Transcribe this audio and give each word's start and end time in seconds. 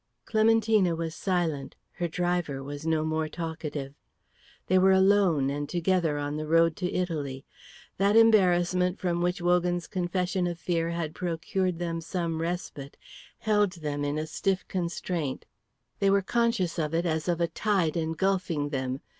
Clementina 0.25 0.95
was 0.95 1.13
silent; 1.13 1.75
her 1.91 2.07
driver 2.07 2.63
was 2.63 2.87
no 2.87 3.03
more 3.05 3.29
talkative. 3.29 3.93
They 4.65 4.79
were 4.79 4.91
alone 4.93 5.51
and 5.51 5.69
together 5.69 6.17
on 6.17 6.37
the 6.37 6.47
road 6.47 6.75
to 6.77 6.91
Italy. 6.91 7.45
That 7.97 8.15
embarrassment 8.15 8.97
from 8.97 9.21
which 9.21 9.43
Wogan's 9.43 9.85
confession 9.85 10.47
of 10.47 10.57
fear 10.57 10.89
had 10.89 11.13
procured 11.13 11.77
them 11.77 12.01
some 12.01 12.41
respite 12.41 12.97
held 13.37 13.73
them 13.73 14.03
in 14.03 14.17
a 14.17 14.25
stiff 14.25 14.67
constraint. 14.67 15.45
They 15.99 16.09
were 16.09 16.23
conscious 16.23 16.79
of 16.79 16.95
it 16.95 17.05
as 17.05 17.27
of 17.27 17.39
a 17.39 17.45
tide 17.47 17.95
engulfing 17.95 18.69
them. 18.69 19.01